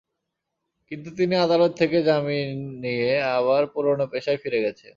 [0.91, 2.49] কিন্তু তিনি আদালত থেকে জামিন
[2.83, 4.89] নিয়ে আবার পুরোনো পেশায় ফিরে গেছেন।